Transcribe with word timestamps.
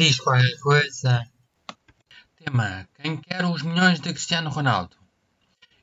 Diz 0.00 0.18
qualquer 0.18 0.58
coisa. 0.60 1.26
Tema: 2.42 2.88
Quem 3.02 3.18
quer 3.18 3.44
os 3.44 3.60
milhões 3.60 4.00
de 4.00 4.08
Cristiano 4.08 4.48
Ronaldo? 4.48 4.96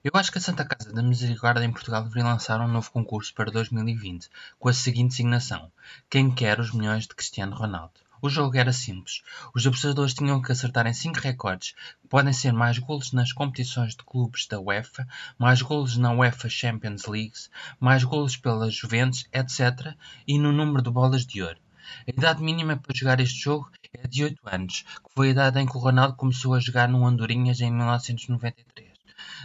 Eu 0.03 0.09
acho 0.15 0.31
que 0.31 0.39
a 0.39 0.41
Santa 0.41 0.65
Casa 0.65 0.91
da 0.91 1.03
Misericórdia 1.03 1.63
em 1.63 1.71
Portugal 1.71 2.01
deveria 2.01 2.23
lançar 2.23 2.59
um 2.59 2.67
novo 2.67 2.89
concurso 2.89 3.31
para 3.35 3.51
2020 3.51 4.27
com 4.57 4.69
a 4.69 4.73
seguinte 4.73 5.11
designação: 5.11 5.71
Quem 6.09 6.33
quer 6.33 6.59
os 6.59 6.73
milhões 6.73 7.03
de 7.03 7.13
Cristiano 7.13 7.55
Ronaldo? 7.55 7.93
O 8.19 8.27
jogo 8.27 8.57
era 8.57 8.73
simples. 8.73 9.21
Os 9.53 9.67
apostadores 9.67 10.15
tinham 10.15 10.41
que 10.41 10.51
acertar 10.51 10.87
em 10.87 10.95
5 10.95 11.19
recordes, 11.19 11.75
que 12.01 12.07
podem 12.09 12.33
ser 12.33 12.51
mais 12.51 12.79
golos 12.79 13.11
nas 13.11 13.31
competições 13.31 13.91
de 13.95 14.03
clubes 14.03 14.47
da 14.47 14.59
UEFA, 14.59 15.07
mais 15.37 15.61
golos 15.61 15.95
na 15.95 16.11
UEFA 16.11 16.49
Champions 16.49 17.05
League, 17.05 17.37
mais 17.79 18.03
golos 18.03 18.35
pela 18.35 18.71
Juventus, 18.71 19.25
etc., 19.31 19.93
e 20.27 20.39
no 20.39 20.51
número 20.51 20.81
de 20.81 20.89
bolas 20.89 21.23
de 21.23 21.43
ouro. 21.43 21.59
A 22.05 22.11
idade 22.11 22.43
mínima 22.43 22.75
para 22.75 22.93
jogar 22.93 23.19
este 23.21 23.39
jogo 23.39 23.71
é 24.03 24.07
de 24.07 24.23
8 24.23 24.41
anos, 24.45 24.81
que 24.81 25.13
foi 25.13 25.27
a 25.27 25.31
idade 25.31 25.59
em 25.59 25.65
que 25.65 25.75
o 25.75 25.79
Ronaldo 25.79 26.15
começou 26.15 26.53
a 26.53 26.59
jogar 26.59 26.87
no 26.87 27.05
Andorinhas 27.05 27.59
em 27.61 27.71
1993. 27.71 28.87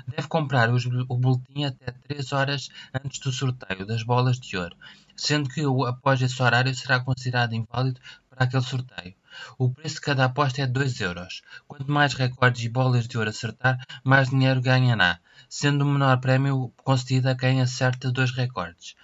Deve 0.07 0.29
comprar 0.29 0.69
o 0.71 1.17
boletim 1.17 1.65
até 1.65 1.93
3 2.09 2.33
horas 2.33 2.69
antes 2.93 3.19
do 3.21 3.33
sorteio 3.33 3.87
das 3.87 4.03
bolas 4.03 4.39
de 4.39 4.57
ouro, 4.57 4.77
sendo 5.17 5.49
que 5.49 5.63
após 5.87 6.21
esse 6.21 6.43
horário 6.43 6.75
será 6.75 7.01
considerado 7.01 7.55
inválido 7.55 8.01
para 8.29 8.45
aquele 8.45 8.63
sorteio. 8.63 9.15
O 9.57 9.71
preço 9.71 9.95
de 9.95 10.01
cada 10.03 10.27
aposta 10.27 10.61
é 10.61 10.67
2 10.67 11.01
euros. 11.01 11.43
Quanto 11.67 11.91
mais 11.91 12.13
recordes 12.13 12.65
e 12.65 12.69
bolas 12.69 13.09
de 13.09 13.17
ouro 13.17 13.31
acertar, 13.31 13.79
mais 14.05 14.29
dinheiro 14.29 14.61
ganhará, 14.61 15.19
sendo 15.49 15.83
o 15.83 15.89
menor 15.89 16.21
prémio 16.21 16.73
concedido 16.77 17.31
a 17.31 17.35
quem 17.35 17.63
acerta 17.63 18.13
dois 18.13 18.31
recordes. 18.33 18.95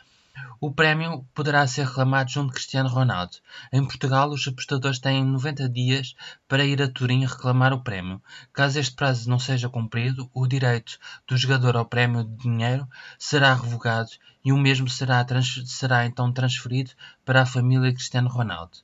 O 0.60 0.73
prémio 0.73 1.25
poderá 1.34 1.67
ser 1.67 1.86
reclamado 1.86 2.31
junto 2.31 2.48
de 2.48 2.55
Cristiano 2.55 2.89
Ronaldo. 2.89 3.36
Em 3.72 3.84
Portugal, 3.84 4.28
os 4.31 4.47
apostadores 4.47 4.98
têm 4.98 5.25
90 5.25 5.69
dias 5.69 6.17
para 6.48 6.64
ir 6.64 6.83
a 6.83 6.89
Turim 6.89 7.25
reclamar 7.25 7.72
o 7.72 7.81
prémio. 7.81 8.20
Caso 8.53 8.78
este 8.78 8.97
prazo 8.97 9.31
não 9.31 9.39
seja 9.39 9.69
cumprido, 9.69 10.28
o 10.34 10.47
direito 10.47 10.98
do 11.28 11.36
jogador 11.36 11.77
ao 11.77 11.84
prémio 11.84 12.25
de 12.25 12.36
dinheiro 12.36 12.89
será 13.19 13.55
revogado 13.55 14.11
e 14.44 14.53
o 14.53 14.59
mesmo 14.59 14.89
será, 14.89 15.25
será 15.64 16.06
então 16.06 16.33
transferido 16.33 16.91
para 17.25 17.42
a 17.42 17.47
família 17.47 17.92
Cristiano 17.92 18.28
Ronaldo. 18.28 18.78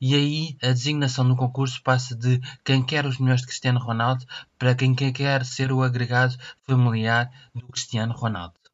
E 0.00 0.14
aí 0.14 0.56
a 0.62 0.68
designação 0.68 1.24
no 1.24 1.36
concurso 1.36 1.82
passa 1.82 2.14
de 2.14 2.40
quem 2.64 2.84
quer 2.84 3.04
os 3.04 3.18
milhões 3.18 3.40
de 3.40 3.46
Cristiano 3.46 3.80
Ronaldo 3.80 4.24
para 4.58 4.74
quem 4.74 4.94
quer 4.94 5.44
ser 5.44 5.72
o 5.72 5.82
agregado 5.82 6.36
familiar 6.66 7.30
do 7.54 7.66
Cristiano 7.66 8.14
Ronaldo. 8.14 8.65